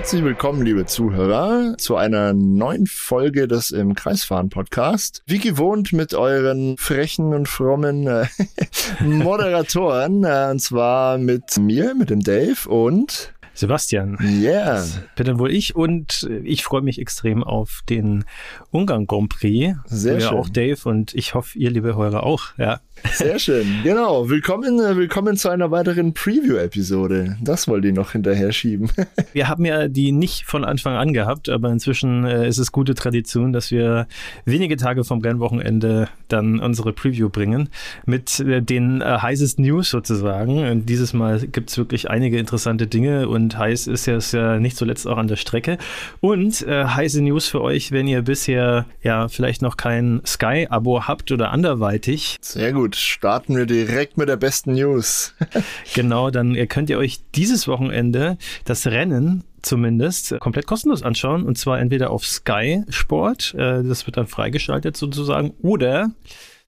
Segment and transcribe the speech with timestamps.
[0.00, 5.22] Herzlich willkommen, liebe Zuhörer, zu einer neuen Folge des im Kreisfahren Podcast.
[5.26, 8.24] Wie gewohnt mit euren frechen und frommen äh,
[9.04, 14.16] Moderatoren, äh, und zwar mit mir, mit dem Dave und Sebastian.
[14.20, 14.74] Yeah.
[14.76, 18.24] Das bin dann wohl ich und ich freue mich extrem auf den
[18.70, 19.76] Ungarn Grand Prix.
[19.86, 20.38] Sehr ja, schön.
[20.38, 22.56] auch Dave und ich hoffe, ihr, liebe Hörer, auch.
[22.56, 22.80] Ja.
[23.12, 23.66] Sehr schön.
[23.82, 24.28] Genau.
[24.28, 27.36] Willkommen, äh, willkommen zu einer weiteren Preview-Episode.
[27.40, 28.90] Das wollte ich noch hinterher schieben.
[29.32, 32.94] Wir haben ja die nicht von Anfang an gehabt, aber inzwischen äh, ist es gute
[32.94, 34.06] Tradition, dass wir
[34.44, 37.68] wenige Tage vom Rennwochenende dann unsere Preview bringen
[38.06, 40.68] mit äh, den äh, heißesten News sozusagen.
[40.70, 44.58] Und dieses Mal gibt es wirklich einige interessante Dinge und heiß ist ja, ist ja
[44.58, 45.78] nicht zuletzt auch an der Strecke.
[46.20, 51.32] Und äh, heiße News für euch, wenn ihr bisher ja vielleicht noch kein Sky-Abo habt
[51.32, 52.36] oder anderweitig.
[52.40, 52.96] Sehr gut.
[52.96, 55.34] Starten wir direkt mit der besten News.
[55.94, 61.58] Genau, dann äh, könnt ihr euch dieses Wochenende das Rennen zumindest komplett kostenlos anschauen und
[61.58, 66.10] zwar entweder auf Sky Sport, äh, das wird dann freigeschaltet sozusagen, oder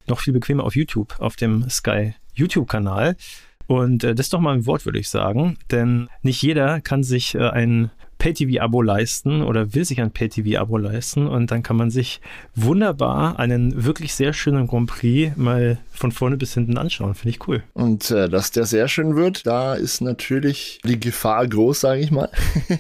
[0.07, 3.17] noch viel bequemer auf YouTube, auf dem Sky YouTube-Kanal.
[3.67, 7.03] Und äh, das ist doch mal ein Wort, würde ich sagen, denn nicht jeder kann
[7.03, 7.91] sich äh, ein
[8.23, 12.21] Pay-TV-Abo leisten oder will sich ein Pay-TV-Abo leisten und dann kann man sich
[12.55, 17.15] wunderbar einen wirklich sehr schönen Grand Prix mal von vorne bis hinten anschauen.
[17.15, 17.65] Finde ich cool.
[17.75, 22.13] Und äh, dass der sehr schön wird, da ist natürlich die Gefahr groß, sage ich
[22.13, 22.29] mal.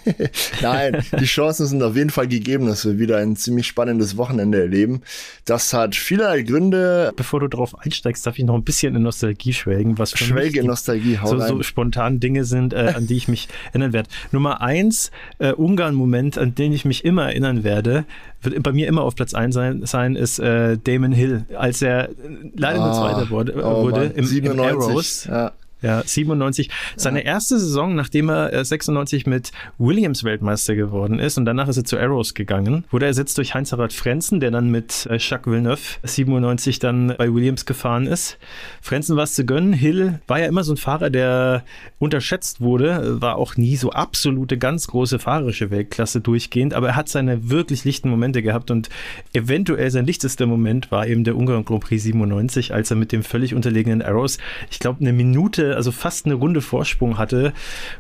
[0.62, 4.60] Nein, die Chancen sind auf jeden Fall gegeben, dass wir wieder ein ziemlich spannendes Wochenende
[4.60, 5.02] erleben.
[5.44, 7.12] Das hat vielerlei Gründe.
[7.16, 10.60] Bevor du drauf einsteigst, darf ich noch ein bisschen in Nostalgie schwelgen, was für Schwelge
[10.60, 14.08] mich Nostalgie, so, so spontan Dinge sind, äh, an die ich mich erinnern werde.
[14.30, 18.04] Nummer eins, äh, Ungarn-Moment, an den ich mich immer erinnern werde,
[18.43, 22.09] wird bei mir immer auf Platz eins sein, sein ist äh, Damon Hill, als er
[22.09, 22.12] äh,
[22.56, 24.70] leider nur Ah, Zweiter wurde, oh wurde im, im 97.
[24.70, 25.25] Arrows.
[25.25, 25.53] Ja.
[25.82, 26.70] Ja, 97.
[26.97, 31.76] Seine erste Saison, nachdem er äh, 96 mit Williams Weltmeister geworden ist und danach ist
[31.76, 35.81] er zu Arrows gegangen, wurde ersetzt durch Heinz-Harald Frenzen, der dann mit äh, Jacques Villeneuve
[36.04, 38.38] 97 dann bei Williams gefahren ist.
[38.81, 39.72] Frenzen war es zu gönnen.
[39.72, 41.65] Hill war ja immer so ein Fahrer, der
[41.99, 47.09] unterschätzt wurde, war auch nie so absolute ganz große fahrerische Weltklasse durchgehend, aber er hat
[47.09, 48.88] seine wirklich lichten Momente gehabt und
[49.32, 53.22] eventuell sein lichtester Moment war eben der Ungarn Grand Prix 97, als er mit dem
[53.22, 54.38] völlig unterlegenen Arrows,
[54.70, 57.53] ich glaube, eine Minute, also fast eine Runde Vorsprung hatte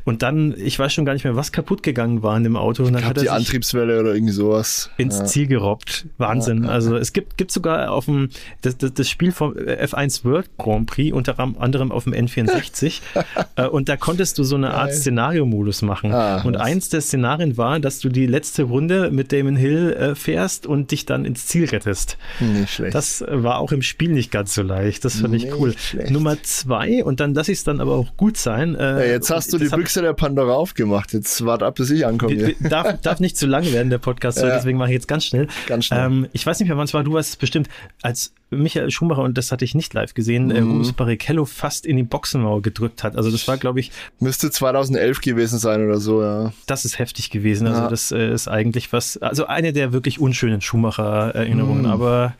[0.04, 2.84] und dann, ich weiß schon gar nicht mehr, was kaputt gegangen war in dem Auto
[2.84, 4.90] und dann Gab hat er die Antriebswelle oder irgendwie sowas.
[4.96, 5.24] ins ja.
[5.24, 6.06] Ziel gerobbt.
[6.18, 6.64] Wahnsinn.
[6.64, 8.28] Also es gibt, gibt sogar auf dem
[8.62, 13.00] das, das, das Spiel vom F1 World Grand Prix unter anderem auf dem N64
[13.56, 14.92] äh, und da konntest du so eine Art.
[14.92, 16.12] Szenariomodus machen.
[16.12, 16.62] Ah, und was?
[16.62, 20.90] eins der Szenarien war, dass du die letzte Runde mit Damon Hill äh, fährst und
[20.90, 22.18] dich dann ins Ziel rettest.
[22.40, 22.94] Nicht schlecht.
[22.94, 25.04] Das äh, war auch im Spiel nicht ganz so leicht.
[25.04, 25.74] Das fand ich Nicht cool.
[25.76, 26.10] schlecht.
[26.10, 28.74] Nummer zwei, und dann lass ich es dann aber auch gut sein.
[28.74, 31.12] Äh, ja, jetzt hast du die Büchse der Pandora aufgemacht.
[31.12, 32.54] Jetzt wart ab, bis ich ankomme.
[32.60, 34.54] darf, darf nicht zu lang werden, der Podcast, Ja.
[34.56, 35.46] deswegen mache ich jetzt ganz schnell.
[35.66, 36.04] Ganz schnell.
[36.06, 37.68] Ähm, ich weiß nicht mehr, wann es war, du hast es bestimmt,
[38.02, 40.70] als Michael Schumacher, und das hatte ich nicht live gesehen, äh, Mhm.
[40.70, 43.16] Rubens Barrichello fast in die Boxenmauer gedrückt hat.
[43.16, 43.90] Also das war, glaube ich,
[44.20, 46.52] Müsste 2011 gewesen sein oder so, ja.
[46.66, 47.66] das ist heftig gewesen.
[47.66, 47.88] Also Ja.
[47.88, 51.90] das äh, ist eigentlich was, also eine der wirklich unschönen Schumacher-Erinnerungen, Mhm.
[51.90, 52.34] aber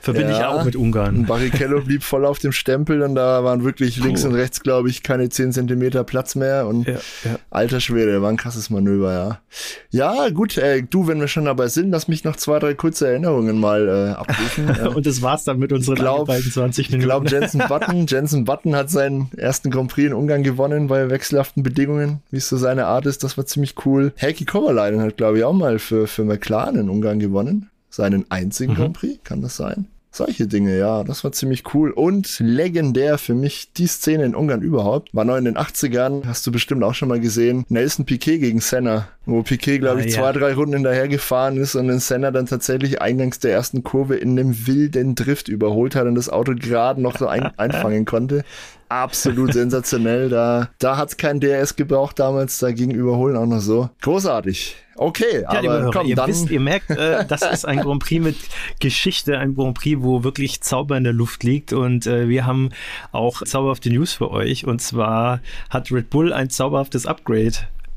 [0.00, 0.50] verbinde ich Ja.
[0.50, 1.26] auch mit Ungarn.
[1.26, 4.28] Barrichello blieb voll auf dem Stempel und da waren wirklich links Puh.
[4.28, 7.38] und rechts, glaube ich, keine 10 Zentimeter Platz mehr und Ja, ja.
[7.50, 9.40] alter Schwede, war ein krasses Manöver, ja.
[9.90, 13.08] Ja, gut, äh, du, wenn wir schon dabei sind, lass mich noch zwei, drei kurze
[13.08, 14.70] Erinnerungen mal äh, abrufen.
[14.94, 17.06] Und das war's dann mit unseren glaub- beiden 20 Ich Minuten.
[17.06, 21.62] glaube, Jensen Button, Jensen Button hat seinen ersten Grand Prix in Ungarn gewonnen bei wechselhaften
[21.62, 23.22] Bedingungen, wie es so seine Art ist.
[23.24, 24.12] Das war ziemlich cool.
[24.20, 27.70] Heikki Kovalainen hat, glaube ich, auch mal für, für McLaren in Ungarn gewonnen.
[27.90, 28.76] Seinen einzigen Mhm.
[28.76, 29.86] Grand Prix, kann das sein?
[30.12, 31.92] Solche Dinge, ja, das war ziemlich cool.
[31.92, 35.14] Und legendär für mich die Szene in Ungarn überhaupt.
[35.14, 37.64] War noch in den 80ern, hast du bestimmt auch schon mal gesehen.
[37.68, 40.20] Nelson Piquet gegen Senna, wo Piquet, glaube Ah, ich, ja.
[40.20, 44.16] zwei, drei Runden hinterher gefahren ist und den Senna dann tatsächlich eingangs der ersten Kurve
[44.16, 48.44] in einem wilden Drift überholt hat und das Auto gerade noch so ein, einfangen konnte.
[48.90, 50.28] Absolut sensationell.
[50.28, 53.88] Da, da hat's kein DRS gebraucht damals, da ging Überholen auch noch so.
[54.02, 54.74] Großartig.
[54.96, 56.28] Okay, Ja, aber Hörer, komm, ihr dann.
[56.28, 58.36] wisst, ihr merkt, äh, das ist ein Grand Prix mit
[58.80, 62.70] Geschichte, ein Grand Prix, wo wirklich Zauber in der Luft liegt und äh, wir haben
[63.12, 65.40] auch zauberhafte News für euch und zwar
[65.70, 67.52] hat Red Bull ein zauberhaftes Upgrade.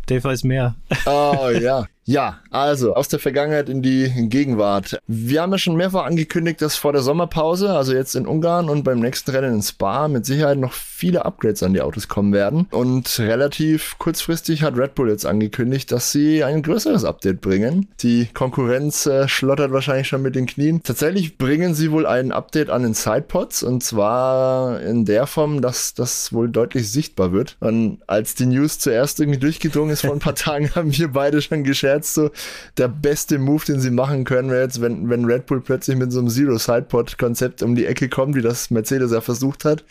[0.05, 0.75] Dave weiß mehr.
[1.05, 1.87] Oh ja.
[2.05, 4.99] Ja, also aus der Vergangenheit in die Gegenwart.
[5.07, 8.83] Wir haben ja schon mehrfach angekündigt, dass vor der Sommerpause, also jetzt in Ungarn und
[8.83, 12.67] beim nächsten Rennen in Spa, mit Sicherheit noch viele Upgrades an die Autos kommen werden.
[12.71, 17.87] Und relativ kurzfristig hat Red Bull jetzt angekündigt, dass sie ein größeres Update bringen.
[18.01, 20.83] Die Konkurrenz äh, schlottert wahrscheinlich schon mit den Knien.
[20.83, 25.93] Tatsächlich bringen sie wohl ein Update an den Sidepods und zwar in der Form, dass
[25.93, 27.55] das wohl deutlich sichtbar wird.
[27.61, 31.41] Und als die News zuerst irgendwie durchgedrungen ist vor ein paar Tagen, haben wir beide
[31.41, 32.31] schon geschert jetzt so
[32.77, 36.11] der beste Move, den sie machen können, wäre jetzt, wenn, wenn Red Bull plötzlich mit
[36.11, 39.83] so einem Zero-Sidepod-Konzept um die Ecke kommt, wie das Mercedes ja versucht hat,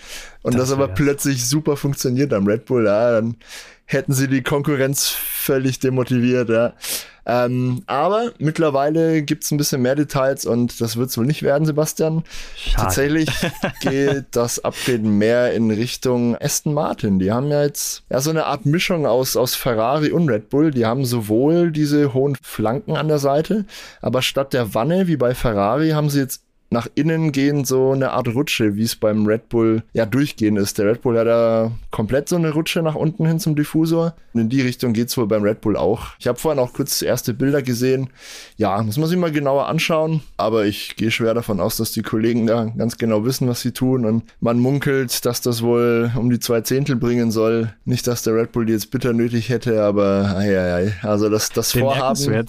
[0.43, 3.37] und das, das aber plötzlich super funktioniert am Red Bull, ja, dann
[3.85, 6.75] hätten sie die Konkurrenz völlig demotiviert, ja.
[7.25, 11.43] Ähm, aber mittlerweile gibt es ein bisschen mehr Details und das wird es wohl nicht
[11.43, 12.25] werden, Sebastian.
[12.57, 12.77] Schade.
[12.77, 13.31] Tatsächlich
[13.81, 17.19] geht das Upgrade mehr in Richtung Aston Martin.
[17.19, 20.73] Die haben ja jetzt ja so eine Art Mischung aus, aus Ferrari und Red Bull.
[20.73, 23.67] Die haben sowohl diese hohen Flanken an der Seite,
[24.01, 26.43] aber statt der Wanne wie bei Ferrari haben sie jetzt
[26.73, 30.79] nach innen gehen so eine Art Rutsche, wie es beim Red Bull ja durchgehen ist.
[30.79, 34.15] Der Red Bull hat da komplett so eine Rutsche nach unten hin zum Diffusor.
[34.33, 36.07] Und in die Richtung geht es wohl beim Red Bull auch.
[36.19, 38.09] Ich habe vorhin auch kurz erste Bilder gesehen.
[38.57, 40.23] Ja, muss man sich mal genauer anschauen.
[40.39, 43.73] Aber ich gehe schwer davon aus, dass die Kollegen da ganz genau wissen, was sie
[43.73, 44.07] tun.
[44.07, 47.75] Und man munkelt, dass das wohl um die zwei Zehntel bringen soll.
[47.85, 50.95] Nicht, dass der Red Bull die jetzt bitter nötig hätte, aber ei, ei, ei.
[51.03, 52.47] also das, das Vorhaben.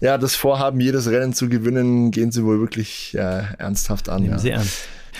[0.00, 4.22] Ja, das Vorhaben, jedes Rennen zu gewinnen, gehen sie wohl wirklich ja, ernsthaft an.
[4.22, 4.38] Nehmen ja.
[4.38, 4.78] Sie ernst.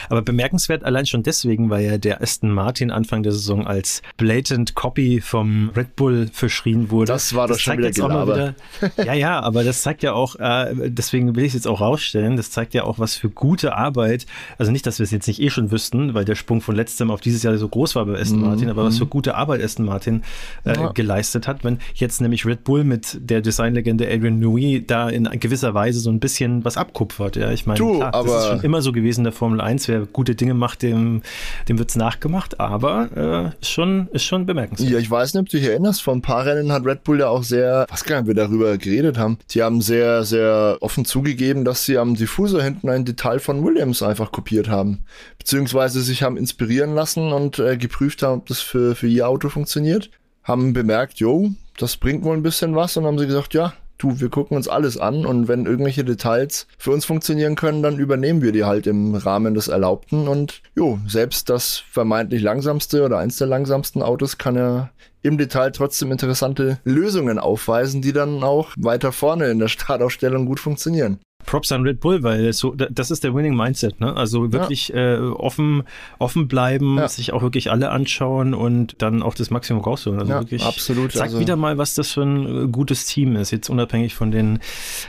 [0.08, 4.74] Aber bemerkenswert allein schon deswegen, weil ja der Aston Martin Anfang der Saison als blatant
[4.74, 7.12] Copy vom Red Bull verschrien wurde.
[7.12, 8.54] Das war doch schon wieder Gelaber.
[8.80, 11.80] Wieder, ja, ja, aber das zeigt ja auch, äh, deswegen will ich es jetzt auch
[11.80, 14.26] rausstellen, das zeigt ja auch, was für gute Arbeit,
[14.58, 17.10] also nicht, dass wir es jetzt nicht eh schon wüssten, weil der Sprung von letztem
[17.10, 18.46] auf dieses Jahr so groß war bei Aston mhm.
[18.46, 20.22] Martin, aber was für gute Arbeit Aston Martin
[20.64, 20.92] äh, ja.
[20.92, 25.74] geleistet hat, wenn jetzt nämlich Red Bull mit der Designlegende Adrian Newey da in gewisser
[25.74, 27.36] Weise so ein bisschen was abkupfert.
[27.36, 30.06] Ja, ich meine, klar, das ist schon immer so gewesen in der Formel 1 wer
[30.06, 31.22] gute Dinge macht, dem,
[31.68, 34.90] dem wird es nachgemacht, aber äh, schon, ist schon bemerkenswert.
[34.90, 37.20] Ja, ich weiß nicht, ob du dich erinnerst, vor ein paar Rennen hat Red Bull
[37.20, 41.64] ja auch sehr, was kann wir darüber geredet haben, die haben sehr, sehr offen zugegeben,
[41.64, 45.04] dass sie am Diffusor hinten ein Detail von Williams einfach kopiert haben,
[45.38, 49.48] beziehungsweise sich haben inspirieren lassen und äh, geprüft haben, ob das für, für ihr Auto
[49.48, 50.10] funktioniert,
[50.42, 53.72] haben bemerkt, jo, das bringt wohl ein bisschen was und haben sie gesagt, ja,
[54.04, 57.98] du, wir gucken uns alles an und wenn irgendwelche Details für uns funktionieren können, dann
[57.98, 63.18] übernehmen wir die halt im Rahmen des Erlaubten und jo, selbst das vermeintlich langsamste oder
[63.18, 64.90] eins der langsamsten Autos kann ja
[65.22, 70.60] im Detail trotzdem interessante Lösungen aufweisen, die dann auch weiter vorne in der Startaufstellung gut
[70.60, 71.18] funktionieren.
[71.44, 74.14] Props an Red Bull, weil so, das ist der Winning Mindset, ne?
[74.16, 75.14] Also wirklich ja.
[75.14, 75.84] äh, offen,
[76.18, 77.08] offen bleiben, ja.
[77.08, 80.20] sich auch wirklich alle anschauen und dann auch das Maximum rausholen.
[80.20, 81.12] Also ja, wirklich absolut.
[81.12, 81.40] Zeigt also.
[81.40, 83.50] wieder mal, was das für ein äh, gutes Team ist.
[83.50, 84.58] Jetzt unabhängig von den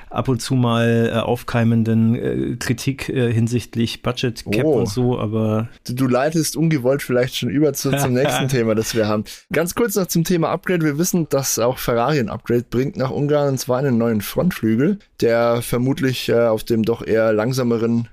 [0.10, 4.80] ab und zu mal äh, aufkeimenden äh, Kritik äh, hinsichtlich Budget Cap oh.
[4.80, 5.70] und so, aber.
[5.86, 9.24] Du, du, leitest ungewollt vielleicht schon über zu, zum nächsten Thema, das wir haben.
[9.52, 10.86] Ganz kurz noch zum Thema Upgrade.
[10.86, 15.00] Wir wissen, dass auch Ferrari ein Upgrade bringt nach Ungarn und zwar einen neuen Frontflügel,
[15.22, 18.10] der vermutlich äh, auf dem doch eher langsameren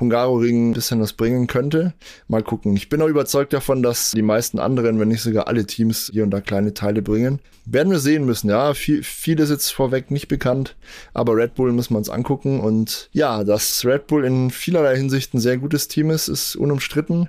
[0.00, 1.92] Hungaroring ein bisschen was bringen könnte.
[2.28, 2.76] Mal gucken.
[2.76, 6.22] Ich bin auch überzeugt davon, dass die meisten anderen, wenn nicht sogar alle Teams hier
[6.22, 7.40] und da kleine Teile bringen.
[7.66, 8.72] Werden wir sehen müssen, ja.
[8.74, 10.76] Viel, viel ist jetzt vorweg nicht bekannt,
[11.12, 12.60] aber Red Bull muss man uns angucken.
[12.60, 17.28] Und ja, dass Red Bull in vielerlei Hinsicht ein sehr gutes Team ist, ist unumstritten.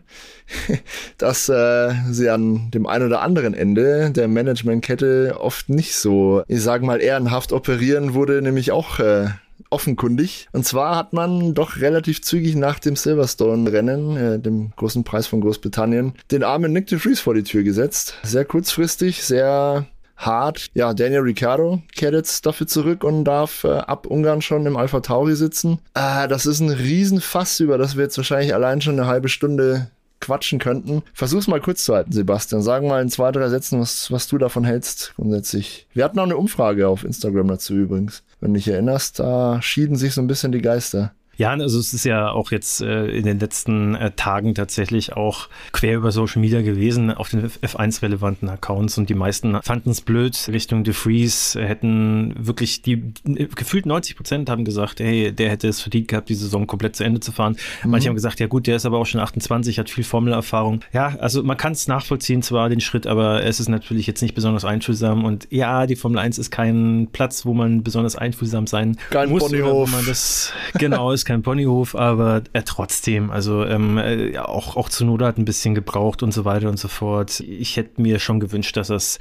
[1.18, 6.62] dass äh, sie an dem einen oder anderen Ende der Managementkette oft nicht so, ich
[6.62, 9.28] sage mal, ehrenhaft operieren, wurde nämlich auch äh,
[9.70, 10.48] offenkundig.
[10.52, 15.42] Und zwar hat man doch relativ zügig nach dem Silverstone-Rennen, äh, dem großen Preis von
[15.42, 18.16] Großbritannien, den armen Nick de Vries vor die Tür gesetzt.
[18.24, 19.86] Sehr kurzfristig, sehr
[20.20, 20.68] hart.
[20.74, 25.00] Ja, Daniel Ricciardo kehrt jetzt dafür zurück und darf äh, ab Ungarn schon im Alpha
[25.00, 25.80] Tauri sitzen.
[25.94, 29.90] Äh, das ist ein Riesenfass, über das wir jetzt wahrscheinlich allein schon eine halbe Stunde
[30.20, 31.04] quatschen könnten.
[31.14, 32.62] Versuch's mal kurz zu halten, Sebastian.
[32.62, 35.88] Sag mal in zwei, drei Sätzen, was, was du davon hältst grundsätzlich.
[35.94, 38.24] Wir hatten auch eine Umfrage auf Instagram dazu übrigens.
[38.40, 41.14] Wenn du dich erinnerst, da schieden sich so ein bisschen die Geister.
[41.40, 45.48] Ja, also es ist ja auch jetzt äh, in den letzten äh, Tagen tatsächlich auch
[45.72, 50.38] quer über Social Media gewesen auf den F1-relevanten Accounts und die meisten fanden es blöd.
[50.52, 53.14] Richtung De Vries hätten wirklich die
[53.56, 57.06] gefühlt 90 Prozent haben gesagt, hey, der hätte es verdient gehabt, die Saison komplett zu
[57.06, 57.56] Ende zu fahren.
[57.86, 57.92] Mhm.
[57.92, 60.82] Manche haben gesagt, ja gut, der ist aber auch schon 28, hat viel Formelerfahrung.
[60.92, 64.36] Ja, also man kann es nachvollziehen zwar den Schritt, aber es ist natürlich jetzt nicht
[64.36, 68.98] besonders einfühlsam und ja, die Formel 1 ist kein Platz, wo man besonders einfühlsam sein
[69.10, 69.44] kein muss.
[69.44, 69.90] Ponyhof.
[69.90, 75.28] man das genau ist kein Ponyhof, aber er trotzdem, also ähm, äh, auch, auch Zunoda
[75.28, 77.40] hat ein bisschen gebraucht und so weiter und so fort.
[77.42, 79.20] Ich hätte mir schon gewünscht, dass es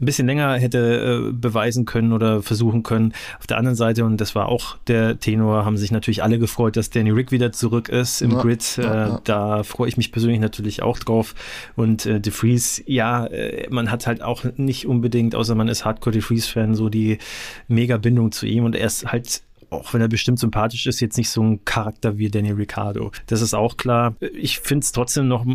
[0.00, 3.14] ein bisschen länger hätte äh, beweisen können oder versuchen können.
[3.40, 6.76] Auf der anderen Seite, und das war auch der Tenor, haben sich natürlich alle gefreut,
[6.76, 8.78] dass Danny Rick wieder zurück ist im ja, Grid.
[8.78, 9.20] Äh, ja, ja.
[9.24, 11.34] Da freue ich mich persönlich natürlich auch drauf.
[11.74, 16.14] Und äh, DeFreeze, ja, äh, man hat halt auch nicht unbedingt, außer man ist Hardcore
[16.14, 17.18] DeFreeze-Fan, so die
[17.66, 18.64] Mega-Bindung zu ihm.
[18.64, 22.18] Und er ist halt auch wenn er bestimmt sympathisch ist, jetzt nicht so ein Charakter
[22.18, 23.12] wie Danny Ricciardo.
[23.26, 24.14] Das ist auch klar.
[24.34, 25.46] Ich finde es trotzdem noch,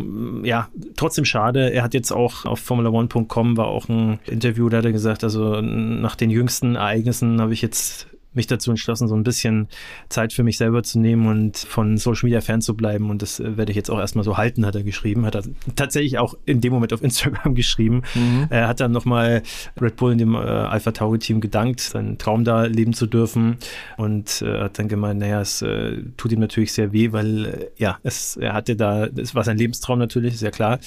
[0.42, 1.72] ja, trotzdem schade.
[1.72, 5.60] Er hat jetzt auch auf Formula1.com war auch ein Interview, da hat er gesagt, also
[5.60, 9.68] nach den jüngsten Ereignissen habe ich jetzt mich dazu entschlossen, so ein bisschen
[10.08, 13.10] Zeit für mich selber zu nehmen und von Social Media fernzubleiben.
[13.10, 15.26] Und das äh, werde ich jetzt auch erstmal so halten, hat er geschrieben.
[15.26, 15.42] Hat er
[15.74, 18.02] tatsächlich auch in dem Moment auf Instagram geschrieben.
[18.14, 18.46] Mhm.
[18.50, 19.42] Er hat dann nochmal
[19.80, 23.56] Red Bull in dem äh, Alpha Tauri Team gedankt, seinen Traum da leben zu dürfen.
[23.96, 27.66] Und äh, hat dann gemeint, naja, es äh, tut ihm natürlich sehr weh, weil äh,
[27.76, 30.78] ja, es, er hatte da, es war sein Lebenstraum natürlich, sehr klar.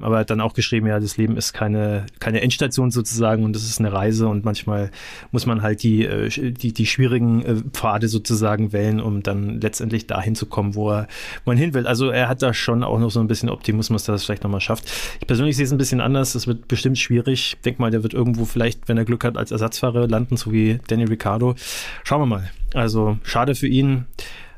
[0.00, 3.54] Aber er hat dann auch geschrieben, ja, das Leben ist keine, keine Endstation sozusagen und
[3.54, 4.90] das ist eine Reise und manchmal
[5.30, 10.06] muss man halt die, äh, die, die schwierigen äh, Pfade sozusagen wählen, um dann letztendlich
[10.06, 11.08] dahin zu kommen, wo er,
[11.44, 11.86] wo er hin will.
[11.86, 14.44] Also er hat da schon auch noch so ein bisschen Optimismus, dass er es vielleicht
[14.44, 14.90] nochmal schafft.
[15.20, 16.34] Ich persönlich sehe es ein bisschen anders.
[16.34, 17.56] Es wird bestimmt schwierig.
[17.56, 20.52] Ich denke mal, der wird irgendwo vielleicht, wenn er Glück hat, als Ersatzfahrer landen, so
[20.52, 21.54] wie Danny Ricciardo.
[22.02, 22.50] Schauen wir mal.
[22.72, 24.06] Also schade für ihn.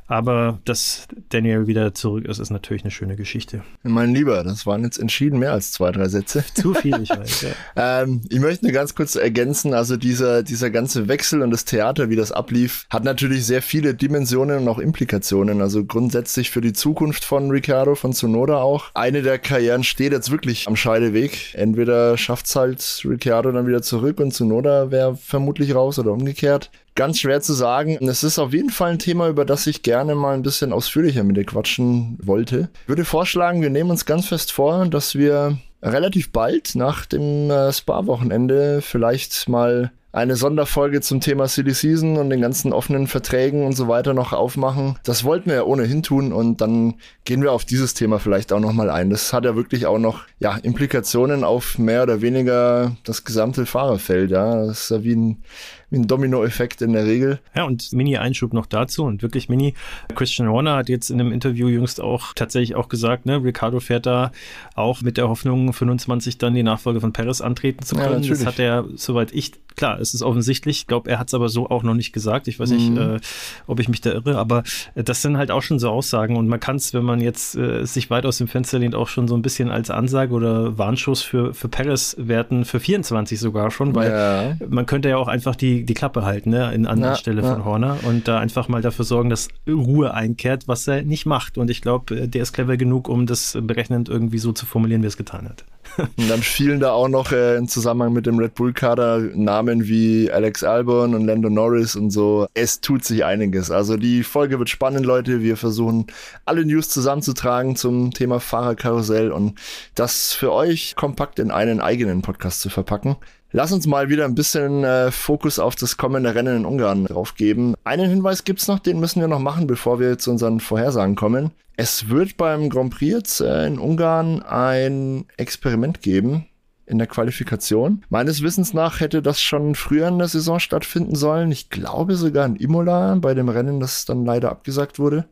[0.08, 3.62] Aber dass Daniel wieder zurück ist, ist natürlich eine schöne Geschichte.
[3.82, 6.42] Mein Lieber, das waren jetzt entschieden mehr als zwei, drei Sätze.
[6.54, 7.42] Zu viel, ich weiß.
[7.42, 7.48] Ja.
[8.02, 12.08] ähm, ich möchte nur ganz kurz ergänzen, also dieser, dieser ganze Wechsel und das Theater,
[12.08, 15.60] wie das ablief, hat natürlich sehr viele Dimensionen und auch Implikationen.
[15.60, 18.86] Also grundsätzlich für die Zukunft von Ricardo, von Sonoda auch.
[18.94, 21.54] Eine der Karrieren steht jetzt wirklich am Scheideweg.
[21.54, 27.20] Entweder schafft's halt Ricardo dann wieder zurück und Sonoda wäre vermutlich raus oder umgekehrt ganz
[27.20, 27.96] schwer zu sagen.
[28.08, 31.22] Es ist auf jeden Fall ein Thema, über das ich gerne mal ein bisschen ausführlicher
[31.22, 32.70] mit dir quatschen wollte.
[32.82, 37.52] Ich würde vorschlagen, wir nehmen uns ganz fest vor, dass wir relativ bald nach dem
[37.52, 43.64] äh, Spa-Wochenende vielleicht mal eine Sonderfolge zum Thema Silly Season und den ganzen offenen Verträgen
[43.64, 44.98] und so weiter noch aufmachen.
[45.04, 48.58] Das wollten wir ja ohnehin tun und dann gehen wir auf dieses Thema vielleicht auch
[48.58, 49.10] nochmal ein.
[49.10, 54.30] Das hat ja wirklich auch noch ja, Implikationen auf mehr oder weniger das gesamte Fahrerfeld.
[54.30, 54.66] Ja.
[54.66, 55.42] Das ist ja wie ein
[55.90, 57.38] wie ein Dominoeffekt in der Regel.
[57.54, 59.74] Ja, und Mini-Einschub noch dazu und wirklich Mini.
[60.14, 64.06] Christian Horner hat jetzt in einem Interview jüngst auch tatsächlich auch gesagt, ne, Ricardo fährt
[64.06, 64.32] da
[64.74, 68.22] auch mit der Hoffnung, 25 dann die Nachfolge von Perez antreten zu können.
[68.22, 71.34] Ja, das hat er, soweit ich, klar, es ist offensichtlich, ich glaube, er hat es
[71.34, 72.48] aber so auch noch nicht gesagt.
[72.48, 72.76] Ich weiß mhm.
[72.76, 73.20] nicht, äh,
[73.66, 74.64] ob ich mich da irre, aber
[74.94, 77.56] äh, das sind halt auch schon so Aussagen und man kann es, wenn man jetzt
[77.56, 80.76] äh, sich weit aus dem Fenster lehnt, auch schon so ein bisschen als Ansage oder
[80.76, 84.66] Warnschuss für, für Perez werten, für 24 sogar schon, weil ja.
[84.68, 87.54] man könnte ja auch einfach die die, Klappe halten, ne, in anderer ja, Stelle ja.
[87.54, 91.58] von Horner und da einfach mal dafür sorgen, dass Ruhe einkehrt, was er nicht macht.
[91.58, 95.06] Und ich glaube, der ist clever genug, um das berechnend irgendwie so zu formulieren, wie
[95.06, 95.64] er es getan hat.
[95.96, 100.30] Und dann fielen da auch noch äh, im Zusammenhang mit dem Red Bull-Kader Namen wie
[100.30, 102.46] Alex Albon und Lando Norris und so.
[102.54, 103.70] Es tut sich einiges.
[103.70, 105.42] Also die Folge wird spannend, Leute.
[105.42, 106.06] Wir versuchen
[106.44, 109.58] alle News zusammenzutragen zum Thema Fahrerkarussell und
[109.94, 113.16] das für euch kompakt in einen eigenen Podcast zu verpacken.
[113.50, 117.34] Lass uns mal wieder ein bisschen äh, Fokus auf das kommende Rennen in Ungarn drauf
[117.34, 117.74] geben.
[117.82, 121.52] Einen Hinweis gibt's noch, den müssen wir noch machen, bevor wir zu unseren Vorhersagen kommen.
[121.80, 126.48] Es wird beim Grand Prix jetzt äh, in Ungarn ein Experiment geben
[126.86, 128.04] in der Qualifikation.
[128.08, 131.52] Meines Wissens nach hätte das schon früher in der Saison stattfinden sollen.
[131.52, 135.26] Ich glaube sogar in Imola bei dem Rennen, das dann leider abgesagt wurde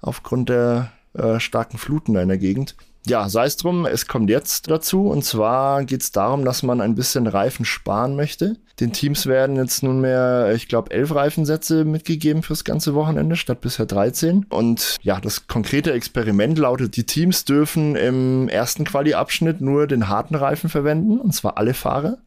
[0.00, 2.76] aufgrund der äh, starken Fluten in der Gegend
[3.06, 5.08] ja, sei es drum, es kommt jetzt dazu.
[5.08, 8.56] Und zwar geht es darum, dass man ein bisschen Reifen sparen möchte.
[8.78, 13.86] Den Teams werden jetzt nunmehr, ich glaube, elf Reifensätze mitgegeben fürs ganze Wochenende statt bisher
[13.86, 14.46] 13.
[14.48, 20.34] Und ja, das konkrete Experiment lautet, die Teams dürfen im ersten Quali-Abschnitt nur den harten
[20.34, 22.18] Reifen verwenden, und zwar alle Fahrer.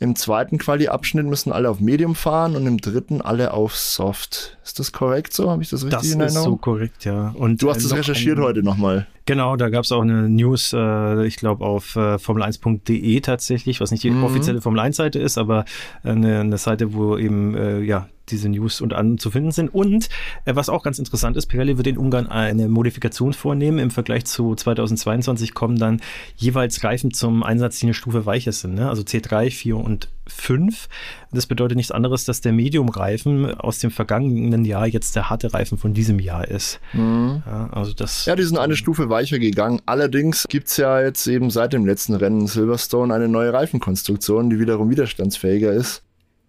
[0.00, 4.58] Im zweiten Quali-Abschnitt müssen alle auf Medium fahren und im dritten alle auf Soft.
[4.64, 5.50] Ist das korrekt so?
[5.50, 6.34] Habe ich das richtig das in Erinnerung?
[6.34, 7.32] Das ist so korrekt, ja.
[7.38, 9.06] Und du hast es recherchiert ein, heute nochmal.
[9.26, 13.90] Genau, da gab es auch eine News, äh, ich glaube auf äh, formel1.de tatsächlich, was
[13.90, 14.24] nicht die mhm.
[14.24, 15.64] offizielle Formel 1-Seite ist, aber
[16.02, 19.72] eine, eine Seite, wo eben äh, ja diese News unter anderem zu finden sind.
[19.72, 20.08] Und
[20.44, 23.78] äh, was auch ganz interessant ist, Pirelli wird in Ungarn eine Modifikation vornehmen.
[23.78, 26.00] Im Vergleich zu 2022 kommen dann
[26.36, 28.74] jeweils Reifen zum Einsatz, die eine Stufe weicher sind.
[28.74, 28.88] Ne?
[28.88, 30.88] Also C3, 4 und 5.
[31.32, 35.78] Das bedeutet nichts anderes, dass der Medium-Reifen aus dem vergangenen Jahr jetzt der harte Reifen
[35.78, 36.80] von diesem Jahr ist.
[36.92, 37.42] Mhm.
[37.46, 39.80] Ja, also das, ja, die sind eine Stufe weicher gegangen.
[39.86, 44.60] Allerdings gibt es ja jetzt eben seit dem letzten Rennen Silverstone eine neue Reifenkonstruktion, die
[44.60, 46.02] wiederum widerstandsfähiger ist.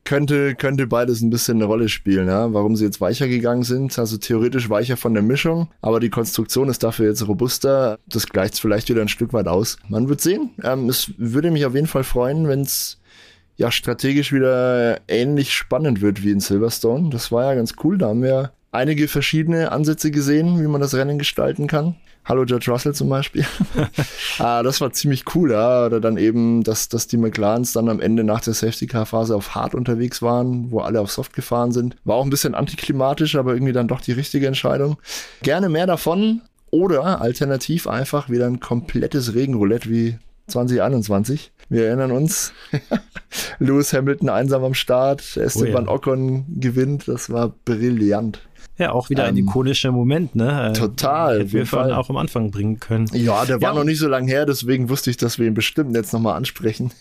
[0.06, 2.54] könnte, könnte beides ein bisschen eine Rolle spielen, ja.
[2.54, 6.70] Warum sie jetzt weicher gegangen sind, also theoretisch weicher von der Mischung, aber die Konstruktion
[6.70, 8.00] ist dafür jetzt robuster.
[8.08, 9.78] Das gleicht vielleicht wieder ein Stück weit aus.
[9.90, 10.52] Man wird sehen.
[10.64, 13.00] Ähm, es würde mich auf jeden Fall freuen, wenn es
[13.58, 17.10] ja strategisch wieder ähnlich spannend wird wie in Silverstone.
[17.10, 17.98] Das war ja ganz cool.
[17.98, 21.96] Da haben wir einige verschiedene Ansätze gesehen, wie man das Rennen gestalten kann.
[22.26, 23.46] Hallo George Russell zum Beispiel.
[24.40, 25.86] ah, das war ziemlich cool, ja.
[25.86, 29.76] Oder dann eben, dass, dass die McLarens dann am Ende nach der Safety-Car-Phase auf Hard
[29.76, 31.96] unterwegs waren, wo alle auf Soft gefahren sind.
[32.04, 34.98] War auch ein bisschen antiklimatisch, aber irgendwie dann doch die richtige Entscheidung.
[35.44, 36.42] Gerne mehr davon.
[36.72, 41.52] Oder alternativ einfach wieder ein komplettes Regenroulette wie 2021.
[41.70, 42.54] Wir erinnern uns,
[43.60, 45.96] Lewis Hamilton einsam am Start, Esteban oh ja.
[45.96, 48.42] Ocon gewinnt, das war brillant.
[48.78, 50.70] Ja, auch wieder ähm, ein ikonischer Moment, ne?
[50.70, 51.40] Äh, total.
[51.40, 53.08] Hätten wir von auch am Anfang bringen können.
[53.14, 55.54] Ja, der war ja, noch nicht so lange her, deswegen wusste ich, dass wir ihn
[55.54, 56.92] bestimmt jetzt nochmal ansprechen.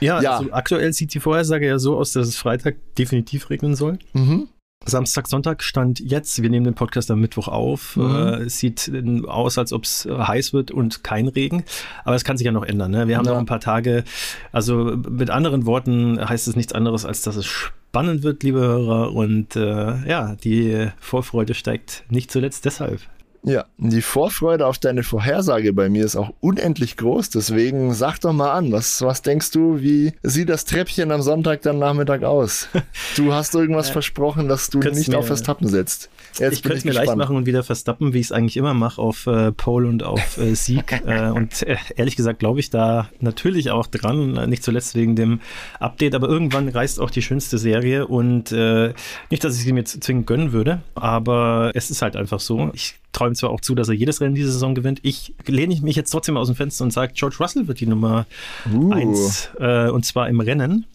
[0.00, 0.38] ja, ja.
[0.38, 3.98] Also aktuell sieht die Vorhersage ja so aus, dass es Freitag definitiv regnen soll.
[4.14, 4.48] Mhm.
[4.88, 7.96] Samstag, Sonntag stand jetzt, wir nehmen den Podcast am Mittwoch auf.
[7.96, 8.14] Mhm.
[8.14, 8.90] Äh, es sieht
[9.26, 11.64] aus, als ob es äh, heiß wird und kein Regen.
[12.04, 12.90] Aber es kann sich ja noch ändern.
[12.90, 13.08] Ne?
[13.08, 13.32] Wir haben ja.
[13.32, 14.04] noch ein paar Tage.
[14.52, 19.12] Also mit anderen Worten heißt es nichts anderes, als dass es spannend wird, liebe Hörer.
[19.12, 23.00] Und äh, ja, die Vorfreude steigt nicht zuletzt deshalb.
[23.44, 27.30] Ja, die Vorfreude auf deine Vorhersage bei mir ist auch unendlich groß.
[27.30, 31.62] Deswegen sag doch mal an, was, was denkst du, wie sieht das Treppchen am Sonntag
[31.62, 32.68] dann Nachmittag aus?
[33.16, 36.08] Du hast irgendwas äh, versprochen, dass du nicht auf Verstappen setzt.
[36.38, 38.74] Jetzt ich könnte es mir leicht machen und wieder Verstappen, wie ich es eigentlich immer
[38.74, 41.02] mache, auf äh, Pole und auf äh, Sieg.
[41.06, 45.40] äh, und äh, ehrlich gesagt glaube ich da natürlich auch dran, nicht zuletzt wegen dem
[45.80, 48.92] Update, aber irgendwann reißt auch die schönste Serie und äh,
[49.30, 52.70] nicht, dass ich sie mir zwingend gönnen würde, aber es ist halt einfach so.
[52.72, 55.00] Ich träume zwar auch zu, dass er jedes Rennen diese Saison gewinnt.
[55.02, 58.26] Ich lehne mich jetzt trotzdem aus dem Fenster und sage, George Russell wird die Nummer
[58.72, 58.92] uh.
[58.92, 60.86] eins äh, und zwar im Rennen.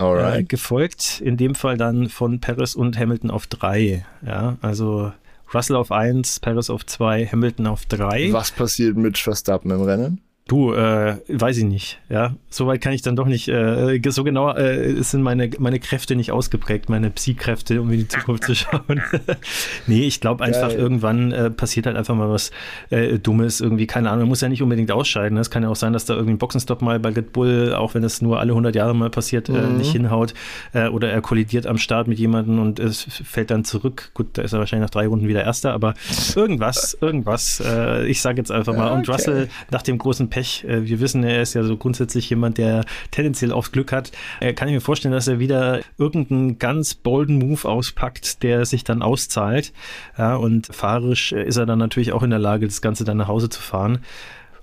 [0.00, 4.04] Äh, gefolgt in dem Fall dann von Paris und Hamilton auf drei.
[4.24, 5.12] Ja, also
[5.52, 8.32] Russell auf eins, Paris auf zwei, Hamilton auf drei.
[8.32, 10.20] Was passiert mit Verstappen im Rennen?
[10.48, 12.00] Du, äh, weiß ich nicht.
[12.08, 13.48] Ja, soweit kann ich dann doch nicht.
[13.48, 18.08] Äh, so genau äh, sind meine meine Kräfte nicht ausgeprägt, meine Psy-Kräfte, um in die
[18.08, 19.02] Zukunft zu schauen.
[19.86, 20.78] nee, ich glaube einfach Geil.
[20.78, 22.50] irgendwann äh, passiert halt einfach mal was
[22.88, 23.86] äh, Dummes irgendwie.
[23.86, 25.36] Keine Ahnung, muss ja nicht unbedingt ausscheiden.
[25.36, 27.92] Es kann ja auch sein, dass da irgendwie ein Boxenstopp mal bei Red Bull, auch
[27.92, 29.76] wenn es nur alle 100 Jahre mal passiert, äh, mhm.
[29.76, 30.32] nicht hinhaut
[30.72, 34.12] äh, oder er kollidiert am Start mit jemandem und es fällt dann zurück.
[34.14, 35.92] Gut, da ist er wahrscheinlich nach drei Runden wieder Erster, aber
[36.34, 37.62] irgendwas, irgendwas.
[37.62, 38.86] Äh, ich sage jetzt einfach mal.
[38.86, 38.98] Okay.
[38.98, 40.37] Und Russell nach dem großen Pech.
[40.38, 44.12] Äh, wir wissen, er ist ja so grundsätzlich jemand, der tendenziell oft Glück hat.
[44.40, 48.84] Äh, kann ich mir vorstellen, dass er wieder irgendeinen ganz bolden Move auspackt, der sich
[48.84, 49.72] dann auszahlt.
[50.16, 53.28] Ja, und fahrerisch ist er dann natürlich auch in der Lage, das Ganze dann nach
[53.28, 53.98] Hause zu fahren.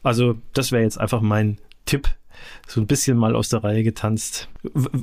[0.03, 2.07] Also, das wäre jetzt einfach mein Tipp.
[2.67, 4.49] So ein bisschen mal aus der Reihe getanzt.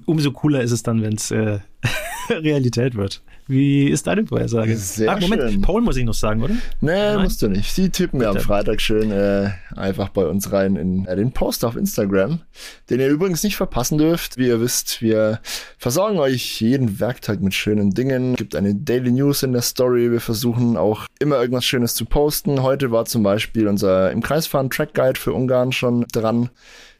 [0.06, 1.60] Umso cooler ist es dann, wenn es äh,
[2.30, 3.22] Realität wird.
[3.48, 4.76] Wie ist deine Vorhersage?
[4.76, 5.60] Sehr Ach, Moment, schön.
[5.62, 6.54] Paul muss ich noch sagen, oder?
[6.80, 7.22] Nee, Nein.
[7.22, 7.72] musst du nicht.
[7.74, 11.64] Sie tippen mir am Freitag schön äh, einfach bei uns rein in äh, den Post
[11.64, 12.40] auf Instagram,
[12.88, 14.38] den ihr übrigens nicht verpassen dürft.
[14.38, 15.40] Wie ihr wisst, wir
[15.76, 18.32] versorgen euch jeden Werktag mit schönen Dingen.
[18.32, 20.12] Es gibt eine Daily News in der Story.
[20.12, 22.62] Wir versuchen auch immer irgendwas Schönes zu posten.
[22.62, 26.50] Heute war zum Beispiel unser im Kreisfahren Track Guide für Ungarn schon dran.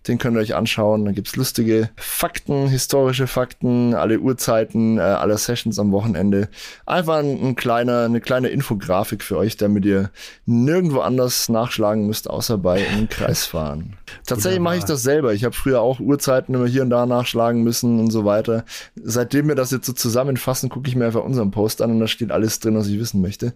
[0.09, 1.05] Den könnt ihr euch anschauen.
[1.05, 6.49] Da gibt's lustige Fakten, historische Fakten, alle Uhrzeiten, äh, aller Sessions am Wochenende.
[6.87, 10.11] Einfach ein, ein, kleiner, eine kleine Infografik für euch, damit ihr
[10.47, 13.97] nirgendwo anders nachschlagen müsst, außer bei im Kreisfahren.
[14.27, 15.33] Tatsächlich mache ich das selber.
[15.33, 18.65] Ich habe früher auch Uhrzeiten immer hier und da nachschlagen müssen und so weiter.
[18.97, 22.07] Seitdem wir das jetzt so zusammenfassen, gucke ich mir einfach unseren Post an und da
[22.07, 23.55] steht alles drin, was ich wissen möchte.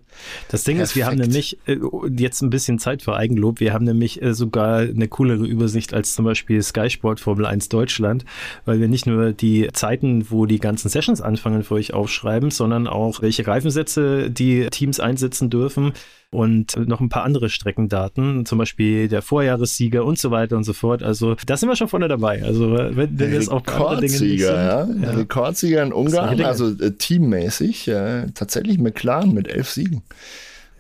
[0.49, 0.91] Das Ding Perfekt.
[0.91, 1.77] ist, wir haben nämlich äh,
[2.17, 3.61] jetzt ein bisschen Zeit für Eigenlob.
[3.61, 7.47] Wir haben nämlich äh, sogar eine coolere Übersicht als zum Beispiel Beispiel Sky Sport Formel
[7.47, 8.25] 1 Deutschland,
[8.65, 12.87] weil wir nicht nur die Zeiten, wo die ganzen Sessions anfangen, für euch aufschreiben, sondern
[12.87, 15.93] auch welche Reifensätze die Teams einsetzen dürfen
[16.31, 20.73] und noch ein paar andere Streckendaten, zum Beispiel der Vorjahressieger und so weiter und so
[20.73, 21.03] fort.
[21.03, 22.43] Also da sind wir schon vorne dabei.
[22.43, 23.63] Also wenn, wenn es auch
[24.01, 24.85] sind, ja.
[24.85, 25.11] ja.
[25.13, 30.03] Rekordsieger in Ungarn, also äh, teammäßig, äh, tatsächlich McLaren mit elf Siegen.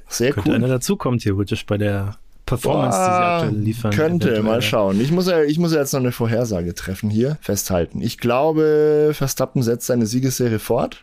[0.08, 0.56] Sehr Könnte cool.
[0.56, 3.90] einer dazukommt theoretisch bei der Performance, Boah, die sie aktuell liefern.
[3.92, 4.42] Könnte, eventuell.
[4.42, 5.00] mal schauen.
[5.00, 8.00] Ich muss, ja, ich muss ja jetzt noch eine Vorhersage treffen hier, festhalten.
[8.00, 11.02] Ich glaube, Verstappen setzt seine Siegesserie fort.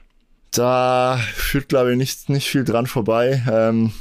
[0.51, 3.43] Da führt, glaube ich, nicht, nicht viel dran vorbei.
[3.51, 3.91] Ähm,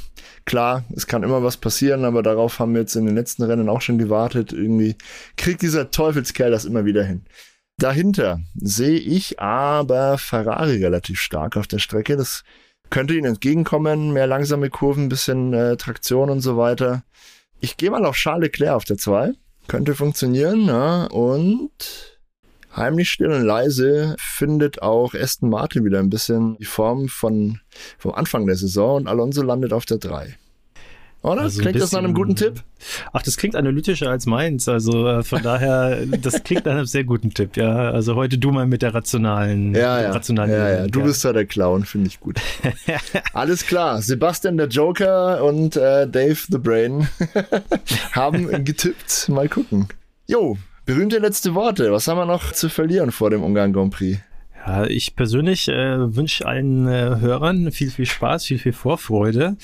[0.45, 3.69] klar, es kann immer was passieren, aber darauf haben wir jetzt in den letzten Rennen
[3.69, 4.53] auch schon gewartet.
[4.53, 4.95] Irgendwie
[5.37, 7.23] kriegt dieser Teufelskerl das immer wieder hin.
[7.77, 12.15] Dahinter sehe ich aber Ferrari relativ stark auf der Strecke.
[12.17, 12.43] Das
[12.89, 14.13] könnte ihnen entgegenkommen.
[14.13, 17.03] Mehr langsame Kurven, bisschen äh, Traktion und so weiter.
[17.59, 19.33] Ich gehe mal auf Charles Leclerc auf der 2.
[19.67, 21.05] Könnte funktionieren, ja.
[21.05, 22.12] Und
[22.75, 27.59] Heimlich still und leise findet auch Aston Martin wieder ein bisschen die Form von,
[27.97, 30.37] vom Anfang der Saison und Alonso landet auf der 3.
[31.23, 31.43] Oder?
[31.43, 32.61] Also klingt das nach einem guten Tipp?
[33.13, 34.67] Ach, das klingt analytischer als meins.
[34.67, 37.55] Also äh, von daher, das klingt nach einem sehr guten Tipp.
[37.55, 39.73] Ja, also heute du mal mit der rationalen.
[39.73, 40.11] Ja, ja.
[40.11, 40.87] Rationalen ja, ja.
[40.87, 41.05] Du ja.
[41.05, 42.41] bist ja der Clown, finde ich gut.
[43.33, 44.01] Alles klar.
[44.01, 47.07] Sebastian der Joker und äh, Dave the Brain
[48.11, 49.29] haben getippt.
[49.29, 49.87] Mal gucken.
[50.27, 51.91] Jo, berühmte letzte Worte.
[51.91, 54.19] Was haben wir noch zu verlieren vor dem Ungarn Grand Prix?
[54.65, 59.57] Ja, ich persönlich äh, wünsche allen äh, Hörern viel, viel Spaß, viel, viel Vorfreude.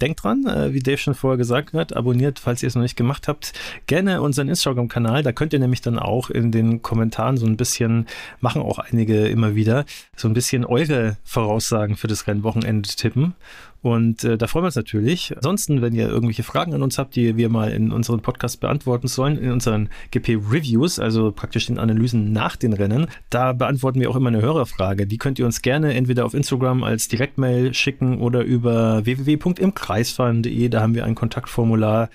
[0.00, 2.96] Denkt dran, äh, wie Dave schon vorher gesagt hat, abonniert, falls ihr es noch nicht
[2.96, 3.54] gemacht habt,
[3.86, 5.22] gerne unseren Instagram-Kanal.
[5.22, 8.06] Da könnt ihr nämlich dann auch in den Kommentaren so ein bisschen,
[8.40, 13.34] machen auch einige immer wieder, so ein bisschen eure Voraussagen für das Rennwochenende tippen.
[13.86, 15.32] Und äh, da freuen wir uns natürlich.
[15.36, 19.06] Ansonsten, wenn ihr irgendwelche Fragen an uns habt, die wir mal in unseren Podcast beantworten
[19.06, 24.16] sollen, in unseren GP-Reviews, also praktisch den Analysen nach den Rennen, da beantworten wir auch
[24.16, 25.06] immer eine Hörerfrage.
[25.06, 30.68] Die könnt ihr uns gerne entweder auf Instagram als Direktmail schicken oder über www.imkreisfahren.de.
[30.68, 32.10] Da haben wir ein Kontaktformular.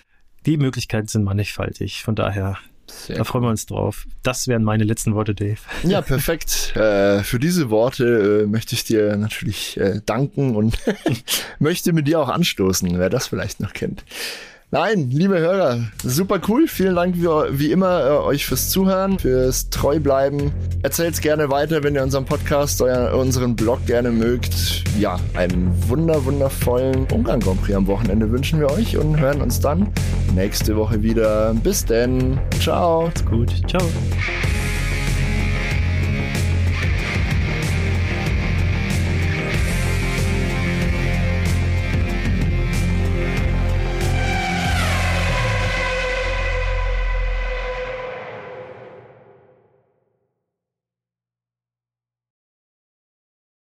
[0.45, 2.03] Die Möglichkeiten sind mannigfaltig.
[2.03, 4.05] Von daher sehr da freuen wir uns drauf.
[4.23, 5.59] Das wären meine letzten Worte, Dave.
[5.83, 6.73] Ja, perfekt.
[6.75, 10.77] äh, für diese Worte äh, möchte ich dir natürlich äh, danken und
[11.59, 14.03] möchte mit dir auch anstoßen, wer das vielleicht noch kennt.
[14.73, 16.65] Nein, liebe Hörer, super cool.
[16.65, 20.53] Vielen Dank wie, wie immer äh, euch fürs Zuhören, fürs Treubleiben.
[20.81, 24.85] Erzählt's gerne weiter, wenn ihr unseren Podcast, euer, unseren Blog gerne mögt.
[24.97, 29.59] Ja, einen wunder, wundervollen Umgang Grand Prix am Wochenende wünschen wir euch und hören uns
[29.59, 29.91] dann
[30.33, 31.53] nächste Woche wieder.
[31.61, 32.39] Bis denn.
[32.61, 33.07] Ciao.
[33.07, 33.51] Macht's gut.
[33.67, 33.83] Ciao.